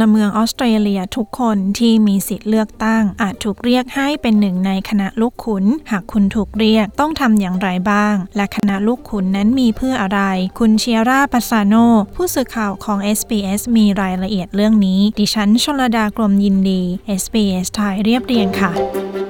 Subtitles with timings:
[0.00, 10.20] ลเมืองออสเตรเลียทุกคนที่มีสิทธิ์เลือกตั้ง อาจถูกเรียกให้เป็นหนึ่งในคณะลูกขุน หากคุณถูกเรียกต้องทำอย่างไรบ้าง และคณะลูกขุนนั้นมีเพื่ออะไร
[10.58, 11.74] คุณเชียร่าปัสซาโน
[12.14, 16.82] ผู้สื่อข่าวของ SBS มีรายละเอียดเรื่องนี้ ดิฉันชลดากรมยินดี
[17.22, 19.27] SBS ไทยเรียบเรียงค่ะ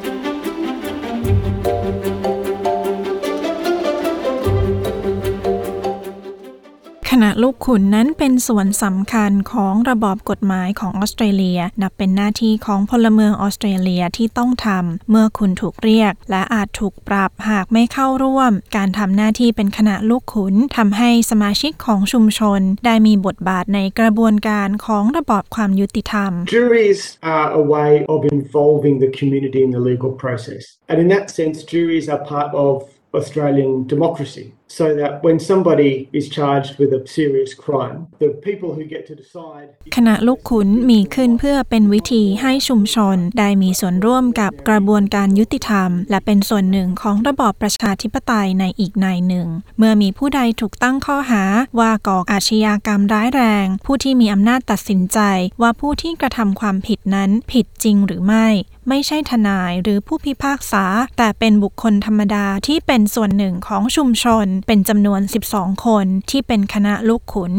[7.13, 27.01] คณะลูกขุนนั้นเป็นส่วนสำคัญของระบอบกฎหมายของออสเตรเลีย นับเป็นหน้าที่ของพลเมืองออสเตรเลียที่ต้องทำเมื่อคุณถูกเรียก และอาจถูกปรับหากไม่เข้าร่วม การทำหน้าที่เป็นคณะลูกขุนทำให้สมาชิกของชุมชน ได้มีบทบาทในกระบวนการของระบอบความยุติธรรม Juries
[27.37, 30.63] are a way of involving the community in the legal process.
[30.91, 32.73] And in that sense, juries are part of
[33.19, 34.47] Australian democracy.
[34.77, 39.15] So that when somebody is charged with a serious crime, the people who get to
[39.23, 51.45] decide คณะลูกขุนมีขึ้นเพื่อเป็นวิธีให้ชุมชนได้มีส่วนร่วมกับกระบวนการยุติธรรม และเป็นส่วนหนึ่งของระบอบประชาธิปไตยในอีกในหนึ่ง เมื่อมีผู้ใดถูกตั้งข้อหา
[51.79, 55.19] ว่าก่ออาชญากรรมร้ายแรง ผู้ที่มีอำนาจตัดสินใจ
[55.63, 58.47] ว่าผู้ที่กระทำความผิดนั้นผิดจริงหรือไม่
[58.89, 60.85] ไม่ใช่ทนายหรือผู้พิพากษา
[61.19, 65.21] แต่เป็นบุคคลธรรมดาที่เป็นส่วนหนึ่งของชุมชนเป็นจำนวน
[65.53, 67.55] 12 คนที่เป็นคณะลูกขุน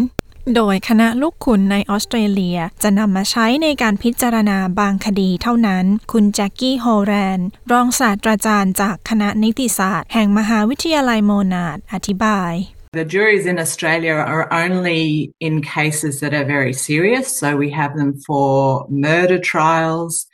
[0.56, 7.40] โดยคณะลูกขุนในออสเตรเลียจะนำมาใช้ในการพิจารณาบางคดีเท่านั้น คุณแจ็คกี้โฮแรน
[7.72, 12.54] รองศาสตราจารย์จากคณะนิติศาสตร์แห่งมหาวิทยาลัยโมนาดอธิบาย
[12.92, 15.04] The juries in Australia are only
[15.40, 20.26] in cases that are very serious, so we have them for murder trials.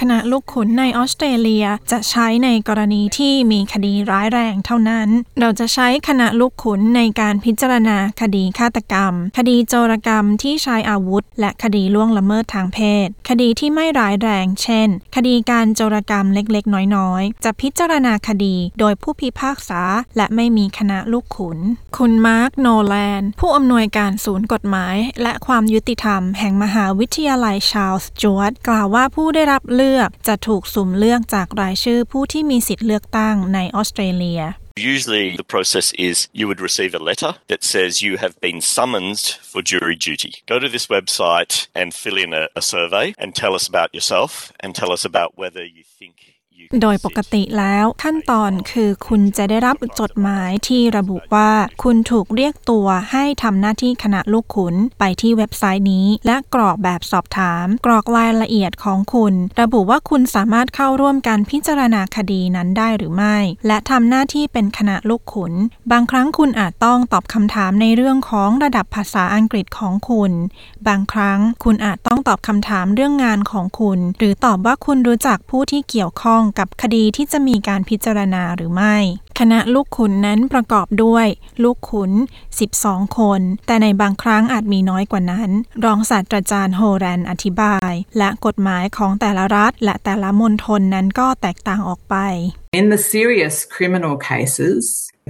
[0.00, 5.08] คณะลูกขุนในออสเตรเลียจะใช้ในกรณีที่มีคดีร้ายแรงเท่านั้น
[5.40, 19.82] เราจะใช้คณะลูกขุนในการพิจารณาคดีฆาตกรรม คดีโจรกรรมที่ใช้อาวุธ และคดีล่วงละเมิดทางเพศ คดีที่ไม่ร้ายแรง เช่น คดีการโจรกรรมเล็กๆ น้อยๆ จะพิจารณาคดีโดยผู้พิพากษา
[20.16, 21.58] และไม่มีคณะลูกขุน
[21.96, 34.42] คุณมาร์คโนแลน ผู้อำนวยการศูนย์กฎหมาย และความยุติธรรมแห่งมหาวิทยาลัยชาลส์จูวตกล่าวว่าผู้ได้รับเลือกจะถูกสุ่มเลือกจากรายชื่อผู้ที่มีสิทธิ์เลือกตั้งในออสเตรเลีย
[34.76, 39.20] Usually, the process is you would receive a letter that says you have been summoned
[39.42, 40.32] for jury duty.
[40.46, 44.50] Go to this website and fill in a, a survey and tell us about yourself
[44.60, 46.31] and tell us about whether you think.
[46.80, 51.50] โดยปกติแล้วขั้นตอนคือคุณจะได้รับจดหมายที่ระบุว่า
[51.82, 63.36] คุณถูกเรียกตัวให้ทำหน้าที่คณะลูกขุนไปที่เว็บไซต์นี้ และกรอกแบบสอบถาม กรอกรายละเอียดของคุณ ระบุว่าคุณสามารถเข้าร่วมการพิจารณาคดีนั้นได้หรือไม่
[63.66, 65.52] และทำหน้าที่เป็นคณะลูกขุน
[65.90, 70.32] บางครั้งคุณอาจต้องตอบคำถามในเรื่องของระดับภาษาอังกฤษของคุณ
[70.88, 78.96] บางครั้งคุณอาจต้องตอบคำถามเรื่องงานของคุณ หรือตอบว่าคุณรู้จักผู้ที่เกี่ยวข้องกับคดีที่จะมีการพิจารณาหรือไม่
[79.38, 81.26] คณะลูกขุนนั้นประกอบด้วย
[81.62, 82.12] ลูกขุน
[82.64, 85.50] 12 คน แต่ในบางครั้งอาจมีน้อยกว่านั้น
[85.84, 92.16] รองศาสตราจารย์โฮแรนอธิบาย และกฎหมายของแต่ละรัฐ และแต่ละมณฑลนั้นก็แตกต่างออกไป
[92.80, 94.82] In the serious criminal cases,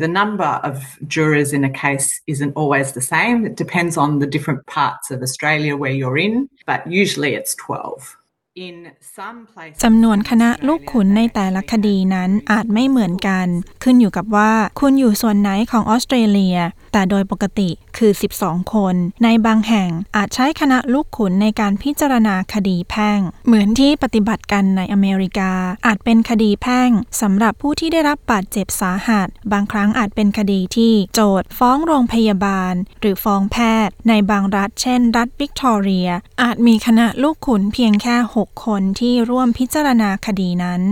[0.04, 0.74] the number of
[1.14, 3.36] jurors in a case isn't always the same.
[3.50, 6.34] It depends on the different parts of Australia where you're in,
[6.70, 8.16] but usually it's 12.
[8.54, 8.76] In
[9.16, 13.46] some places, จำนวนคณะลูกขุนในแต่ละคดีนั้นอาจไม่เหมือนกัน
[13.82, 16.58] ขึ้นอยู่กับว่าคุณอยู่ส่วนไหนของออสเตรเลีย
[16.92, 18.94] แต่โดยปกติคือ 12 คน
[19.24, 25.52] ในบางแห่งอาจใช้คณะลูกขุนในการพิจารณาคดีแพ่ง เหมือนที่ปฏิบัติกันในอเมริกา
[25.86, 26.90] อาจเป็นคดีแพ่ง
[27.20, 33.56] สำหรับผู้ที่ได้รับบาดเจ็บสาหัส บางครั้งอาจเป็นคดีที่โจทย์ฟ้องโรงพยาบาล หรือฟ้องแพ
[33.86, 36.08] ทย์ ในบางรัฐเช่น รัฐวิกตอเรีย
[36.42, 40.82] อาจมีคณะลูกขุนเพียงแค่6คนที่ร่วมพิจารณาคดีนั้น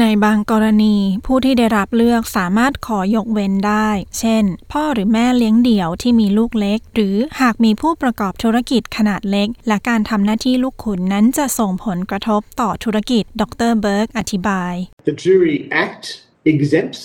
[0.00, 0.96] ในบางกรณี
[1.26, 3.88] ผู้ที่ได้รับเลือกสามารถขอยกเว้นได้
[4.18, 14.74] เช่น พ่อหรือแม่เลี้ยงเดี่ยวที่มีลูกเล็ก หรือหากมีผู้ประกอบธุรกิจขนาดเล็ก และการทำหน้าที่ลูกขุนนั้นจะส่งผลกระทบต่อธุรกิจ ดรเบิร์กอธิบาย
[15.08, 16.04] The Jury Act
[16.52, 17.00] exempts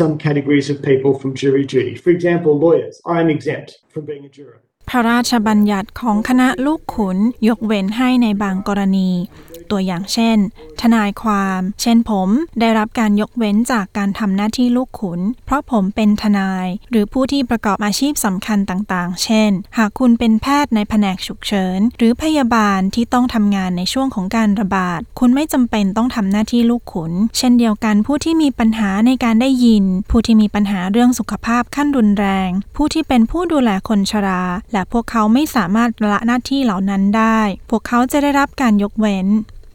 [0.00, 1.94] some categories of people from jury duty.
[2.04, 2.94] For example, lawyers.
[3.14, 4.58] I am exempt from being a juror.
[4.92, 9.10] พระราชบัญญัติของคณะลูกขุนยกเว้นให้ในบางกรณี
[9.70, 10.38] ตัวอย่างเช่น
[10.80, 12.28] ทนายความ เช่นผม
[12.60, 34.42] ได้รับการยกเว้นจากการทำหน้าที่ลูกขุน เพราะผมเป็นทนาย หรือผู้ที่ประกอบอาชีพสำคัญต่างๆ เช่น หากคุณเป็นแพทย์ในแผนกฉุกเฉิน หรือพยาบาลที่ต้องทำงานในช่วงของการระบาด คุณไม่จำเป็นต้องทำหน้าที่ลูกขุน เช่นเดียวกันผู้ที่มีปัญหาในการได้ยิน ผู้ที่มีปัญหาเรื่องสุขภาพขั้นรุนแรง ผู้ที่เป็นผู้ดูแลคนชรา
[34.72, 37.40] และพวกเขาไม่สามารถละหน้าที่เหล่านั้นได้
[37.70, 39.26] พวกเขาจะได้รับการยกเว้น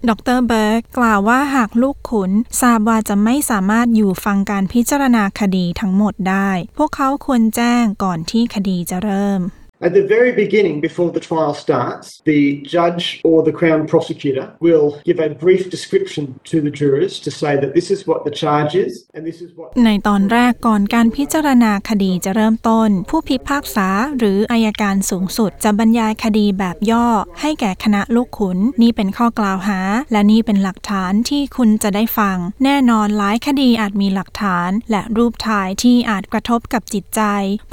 [0.09, 2.31] ดรเบิร์กกล่าวว่าหากลูกขุน
[2.61, 9.41] ทราบว่าจะไม่สามารถอยู่ฟังการพิจารณาคดีทั้งหมดได้ พวกเขาควรแจ้งก่อนที่คดีจะเริ่ม
[9.85, 12.41] At the very beginning, before the trial starts, the
[12.75, 17.53] judge or the Crown prosecutor will give a brief description to the jurors to say
[17.61, 19.69] that this is what the charge is and this is what.
[19.85, 23.87] ในตอนแรกก่อนการพิจารณาคดีจะเริ่มต้น ผู้พิพากษา
[24.17, 27.07] หรืออายการสูงสุดจะบรรยายคดีแบบย่อ
[27.41, 29.79] ให้แก่คณะลูกขุน นี่เป็นข้อกล่าวหา
[30.11, 37.21] และนี่เป็นหลักฐานที่คุณจะได้ฟัง แน่นอนหลายคดีอาจมีหลักฐาน และรูปถ่ายที่อาจกระทบกับจิตใจ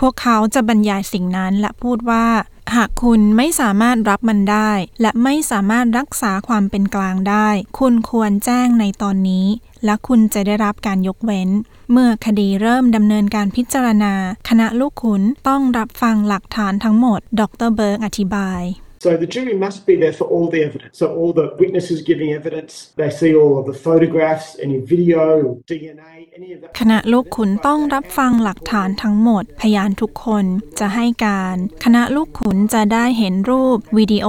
[0.01, 2.27] พวกเขาจะบรรยายสิ่งนั้นและพูดว่า
[2.75, 4.71] หากคุณไม่สามารถรับมันได้
[5.01, 9.47] และไม่สามารถรักษาความเป็นกลางได้ คุณควรแจ้งในตอนนี้
[9.85, 11.49] และคุณจะได้รับการยกเว้น
[11.91, 14.15] เมื่อคดีเริ่มดำเนินการพิจารณา
[14.49, 18.63] คณะลูกขุนต้องรับฟังหลักฐานทั้งหมด ดรเบิร์กอธิบาย
[19.03, 20.97] So the jury must be there for all the evidence.
[21.01, 25.25] So all the witnesses giving evidence, they see all of the photographs, any video,
[25.71, 26.71] DNA, any of that.
[26.79, 30.45] คณะลูกขุนต้องรับฟังหลักฐานทั้งหมด พยานทุกคน
[30.81, 34.27] จะให้การ คณะลูกขุนจะได้เห็นรูป วิดีโอ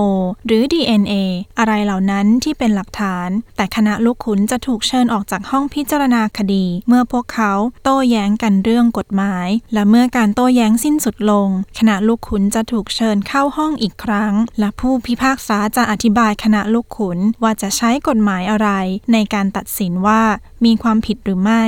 [0.47, 1.13] หรือ DNA
[1.59, 7.53] อะไรเหล่านั้นที่เป็นหลักฐาน แต่คณะลูกขุนจะถูกเชิญออกจากห้องพิจารณาคดี เมื่อพวกเขา
[7.83, 11.47] โต้แย้งกันเรื่องกฎหมาย และเมื่อการโต้แย้งสิ้นสุดลง
[11.79, 18.69] คณะลูกขุนจะถูกเชิญเข้าห้องอีกครั้งและผู้พิพากษาจะอธิบายคณะลูกขุนว่าจะใช้กฎหมายอะไร
[19.13, 20.21] ในการตัดสินว่า
[20.65, 21.63] มีความผิดหรือไม่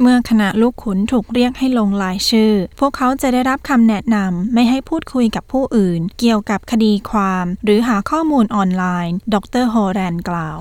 [0.00, 10.58] เมื่อคณะลูกขุนถูกเรียกให้ลงลายชื่อ พวกเขาจะได้รับคำแนะนำไม่ให้พูดคุยกับผู้อื่น เกี่ยวกับคดีความ หรือหาข้อมูลออนไลน์ ดรโฮแรนกล่าว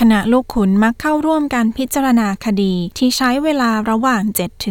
[0.00, 4.22] คณะลูกขุนมักเข้าร่วมการพิจารณาคดีที่ใช้เวลาระหว่าง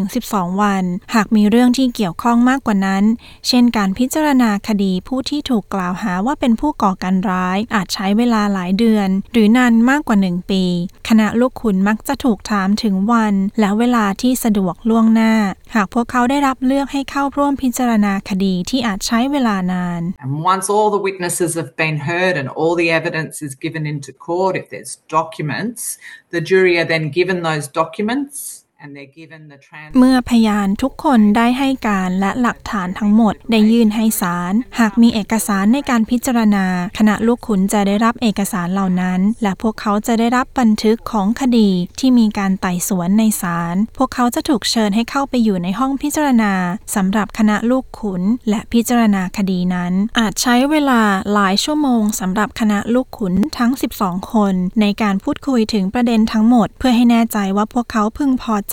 [0.06, 0.84] 7-12 วัน
[1.14, 3.04] หากมีเรื่องที่เกี่ยวข้องมากกว่านั้น
[3.48, 10.64] เช่นการพิจารณาคดีผู้ที่ถูกกล่าวหาว่าเป็นผู้ก่อการร้าย อาจใช้เวลาหลายเดือน หรือนานมากกว่า 1 ปี
[11.10, 15.34] คณะลูกขุนมักจะถูกถามถึงวัน และเวลาที่สะดวกล่วงหน้า
[15.76, 23.84] หากพวกเขาได้รับเลือกให้เข้าร่วมพิจารณาคดีที่อาจใช้เวลานาน And once all the witnesses have been heard and all the evidence is given
[23.94, 26.00] into court, if there's documents,
[26.32, 28.63] the jury are then given those documents
[29.98, 36.66] เมื่อพยานทุกคนได้ให้การและหลักฐานทั้งหมดได้ยื่นให้ศาล หากมีเอกสารในการพิจารณา
[36.98, 41.70] คณะลูกขุนจะได้รับเอกสารเหล่านั้น และพวกเขาจะได้รับบันทึกของคดี
[42.00, 46.54] ที่มีการไต่สวนในศาล พวกเขาจะถูกเชิญให้เข้าไปอยู่ในห้องพิจารณา
[46.96, 51.02] สำหรับคณะลูกขุนและพิจารณาคดีนั้น อาจใช้เวลา
[51.34, 53.72] หลายชั่วโมงสำหรับคณะลูกขุนทั้ง
[54.02, 58.73] 12 คน ในการพูดคุยถึงประเด็นทั้งหมด เพื่อให้แน่ใจว่าพวกเขาพึงพอใ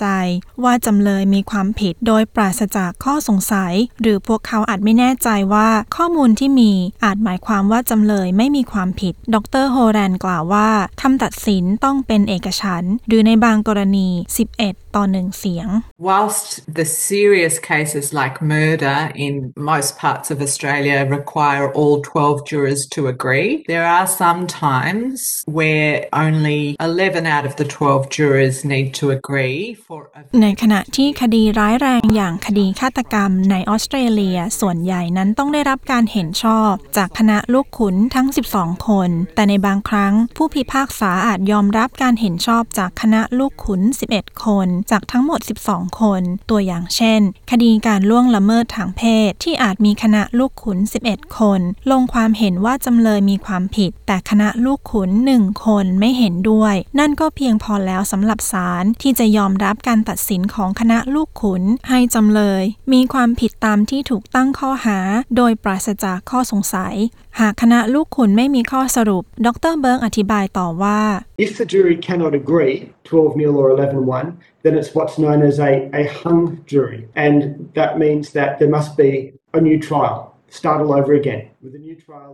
[0.63, 6.71] ว่าจำเลยมีความผิดโดยปราศจากข้อสงสัย หรือพวกเขาอาจไม่แน่ใจว่าข้อมูลที่มี
[7.03, 10.69] อาจหมายความว่าจำเลยไม่มีความผิด ดรโฮแรนกล่าวว่า
[11.01, 14.07] คำตัดสินต้องเป็นเอกฉันท์หรือในบางกรณี
[14.47, 15.67] 11 ต่อหนึ่งเสียง
[16.09, 19.33] Whilst the serious cases like murder in
[19.71, 25.91] most parts of Australia require all 12 jurors to agree, there are some times where
[26.25, 38.87] only 11 out of the 12 jurors need to agree for a ในขณะที่คดีร้ายแรงอย่างคดีฆาตกรรมในออสเตรเลียส่วนใหญ่นั้นต้องได้รับการเห็นชอบ จากคณะลูกขุนทั้ง 12
[38.87, 43.81] คน แต่ในบางครั้งผู้พิพากษาอาจยอมรับการเห็นชอบจากคณะลูกขุน
[44.13, 47.21] 11 คนจากทั้งหมด 12 คน ตัวอย่างเช่น
[47.51, 51.61] คดีการล่วงละเมิดทางเพศ ที่อาจมีคณะลูกขุน 11 คน
[51.91, 55.09] ลงความเห็นว่าจำเลยมีความผิด แต่คณะลูกขุน
[55.39, 64.99] 1 คนไม่เห็นด้วย นั่นก็เพียงพอแล้วสำหรับศาลที่จะยอมรับการตัดสินของคณะลูกขุน ให้จำเลย มีความผิดตามที่ถูกตั้งข้อหา
[65.35, 66.95] โดยปราศจากข้อสงสัย
[67.39, 71.01] หากคณะลูกขุนไม่มีข้อสรุป ดรเบิร์กอธิบายต่อว่า
[71.45, 75.59] If the jury cannot agree, 12 0 or 11 1, then it's what's known as
[75.59, 77.07] a, a hung jury.
[77.15, 79.11] And that means that there must be
[79.53, 80.15] a new trial,
[80.49, 81.41] start all over again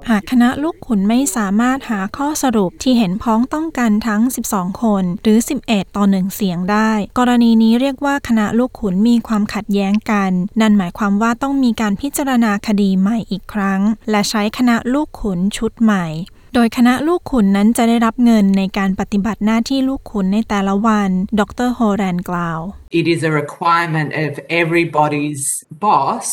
[0.09, 10.31] หากคณะลูกขุนไม่สามารถหาข้อสรุปที่เห็นพ้องต้องกันทั้ง 12 คน หรือ 11 ต่อ1เสียงได้ กรณีนี้เรียกว่าคณะลูกขุนมีความขัดแย้งกัน
[10.61, 16.05] นั่นหมายความว่าต้องมีการพิจารณาคดีใหม่อีกครั้ง และใช้คณะลูกขุนชุดใหม่
[16.53, 22.59] โดยคณะลูกขุนนั้นจะได้รับเงินในการปฏิบัติหน้าที่ลูกขุนในแต่ละวัน ดรโฮแรนกล่าว
[22.99, 25.43] It is a requirement of everybody's
[25.85, 26.27] boss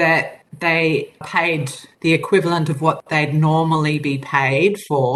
[0.00, 0.24] that
[0.66, 0.84] they
[1.36, 1.62] paid
[2.04, 5.12] the equivalent of what they'd normally be paid for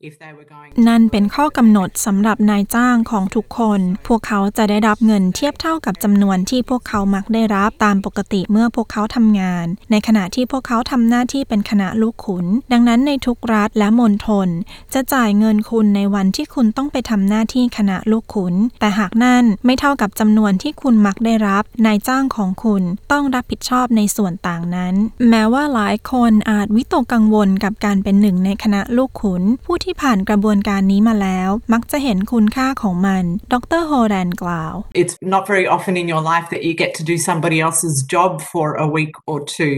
[0.00, 14.48] if they were going นั่นเป็นข้อกำหนดสำหรับนายจ้างของทุกคน พวกเขาจะได้รับเงินเทียบเท่ากับจำนวนที่พวกเขามักได้รับตามปกติเมื่อพวกเขาทำงาน ในขณะที่พวกเขาทำหน้าที่เป็นคณะลูกขุน ดังนั้นในทุกรัฐและมณฑล
[14.94, 24.94] จะจ่ายเงินคุณในวันที่คุณต้องไปทำหน้าที่คณะลูกขุน แต่หากนั่นไม่เท่ากับจำนวนที่คุณมักได้รับ นายจ้างของคุณต้องรับผิดชอบในส่วนต่างนั้น
[25.30, 37.16] แม้ว่าหลายคนอาจวิตกกังวลกับการเป็นหนึ่งในคณะลูกขุนผู้ที่ที่ผ่านกระบวนการนี้มาแล้ว มักจะเห็นคุณค่าของมัน ดรโฮแรนกล่าว It's not very often in your life that you get to do
[37.28, 39.74] somebody else's job for a week or two.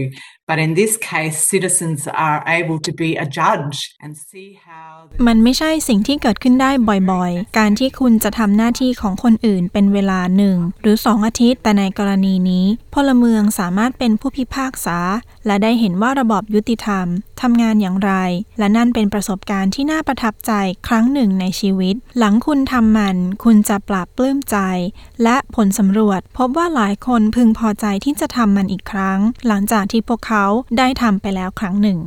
[0.51, 4.91] But in this case, citizens are able to be a judge and see how.
[5.27, 6.71] มันไม่ใช่สิ่งที่เกิดขึ้นได้
[7.11, 14.99] บ่อยๆ การที่คุณจะทำหน้าที่ของคนอื่นเป็นเวลาหนึ่งหรือสองอาทิตย์ แต่ในกรณีนี้ พลเมืองสามารถเป็นผู้พิพากษา
[15.45, 17.05] และได้เห็นว่าระบอบยุติธรรม
[17.41, 18.13] ทำงานอย่างไร
[18.59, 20.51] และนั่นเป็นประสบการณ์ที่น่าประทับใจ
[20.87, 24.57] ครั้งหนึ่งในชีวิต หลังคุณทำมัน คุณจะปราบปลื้มใจ
[25.23, 30.40] และผลสำรวจ พบว่าหลายคนพึงพอใจที่จะทำมันอีกครั้ง หลังจากที่พวกเขา
[30.77, 31.99] ได้ทำไปแล้วครั้งหนึ่ง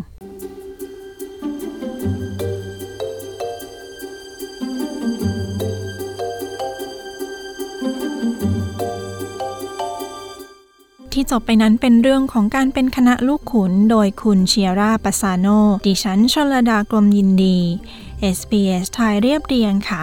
[11.15, 15.47] ที่จบไปนั้นเป็นเรื่องของการเป็นคณะลูกขุนโดยคุณเชียร่าปาซาโน
[15.87, 17.59] ดิฉันชลดากรมยินดี
[18.37, 20.03] SBS ไทยเรียบเรียงค่ะ